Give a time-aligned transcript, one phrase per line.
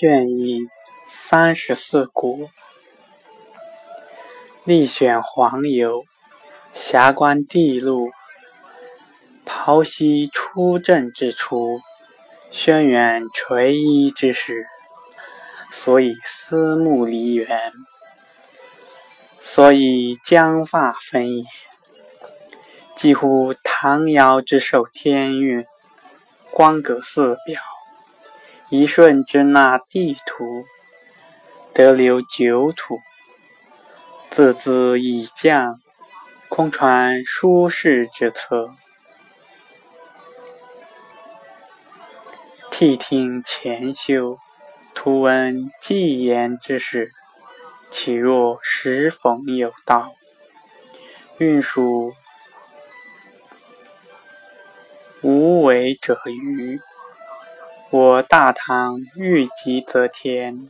[0.00, 0.60] 卷一
[1.08, 2.48] 三十四国，
[4.62, 6.04] 历选黄油，
[6.72, 8.12] 霞观地路，
[9.44, 11.80] 庖溪出阵之初，
[12.52, 14.68] 轩辕垂衣之时，
[15.72, 17.72] 所以思慕梨园，
[19.40, 21.44] 所以将发分也。
[22.94, 25.64] 几乎唐尧之授天运，
[26.52, 27.60] 光格四表。
[28.70, 30.66] 一瞬之纳地图，
[31.72, 33.00] 得留九土。
[34.28, 35.80] 字字以降，
[36.50, 38.74] 空传书事之策。
[42.70, 44.38] 谛听前修，
[44.94, 47.10] 图闻纪言之事，
[47.88, 50.12] 岂若时逢有道？
[51.38, 52.12] 运输
[55.22, 56.78] 无为者愚。
[57.90, 60.68] 我大唐欲极则天，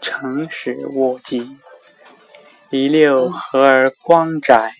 [0.00, 1.56] 诚实卧迹。
[2.70, 4.72] 一六合而光窄，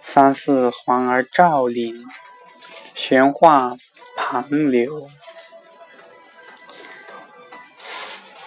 [0.00, 2.02] 三四环而照灵。
[2.94, 3.76] 玄化
[4.16, 5.06] 旁流，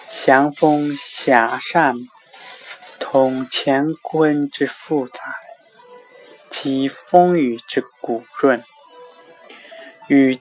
[0.08, 1.94] 祥风遐善，
[2.98, 5.20] 通乾坤之复载，
[6.50, 8.64] 其风雨之古润，
[10.08, 10.40] 与。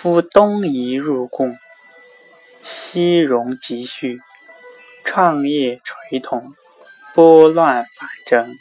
[0.00, 1.56] 夫东夷入贡，
[2.62, 4.20] 西戎集序，
[5.02, 6.54] 创业垂统，
[7.12, 8.54] 拨乱反正，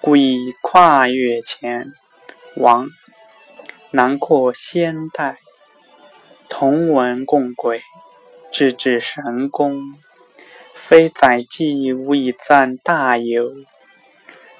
[0.00, 1.92] 故以跨越前
[2.54, 2.88] 王，
[3.90, 5.38] 囊括先代，
[6.48, 7.82] 同文共轨，
[8.52, 9.96] 至至神功，
[10.72, 13.50] 非载记无以赞大有，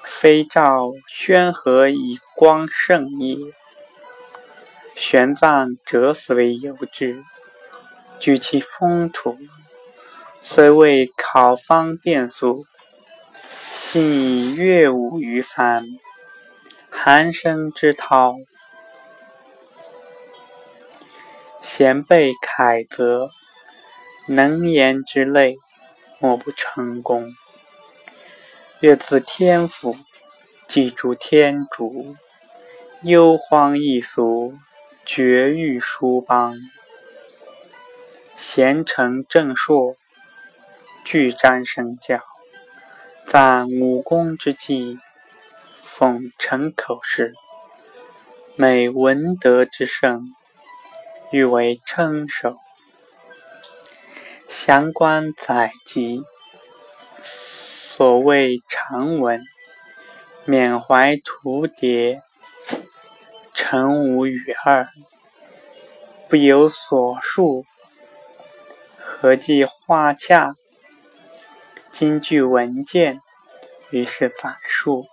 [0.03, 3.37] 非照宣和以光圣也。
[5.03, 7.25] 玄奘折随游之，
[8.19, 9.35] 据其风土，
[10.43, 12.67] 虽未考方便俗，
[13.33, 15.87] 信以乐舞于凡，
[16.91, 18.37] 寒声之涛，
[21.63, 23.31] 贤备楷则，
[24.29, 25.57] 能言之类，
[26.19, 27.35] 莫不成功。
[28.81, 29.97] 乐自天府，
[30.69, 32.17] 寄诸天竺，
[33.01, 34.53] 忧荒异俗。
[35.13, 36.57] 绝域书邦，
[38.37, 39.97] 贤成正硕，
[41.05, 42.21] 俱瞻身教，
[43.27, 45.01] 赞武功之际，
[45.75, 47.35] 奉承口实，
[48.55, 50.33] 美文德之盛，
[51.33, 52.55] 欲为称首。
[54.49, 56.23] 详观载籍，
[57.19, 59.43] 所谓长文，
[60.45, 62.21] 缅怀图牒。
[63.71, 64.89] 乘五与二，
[66.29, 67.65] 不有所述，
[68.99, 70.57] 合计画洽？
[71.93, 73.21] 今据文件，
[73.91, 75.07] 于是载数。